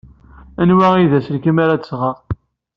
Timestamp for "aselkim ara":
1.17-1.81